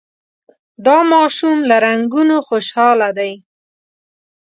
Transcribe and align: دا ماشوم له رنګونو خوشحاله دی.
دا 0.85 0.97
ماشوم 1.11 1.57
له 1.69 1.75
رنګونو 1.85 2.35
خوشحاله 2.47 3.09
دی. 3.17 3.33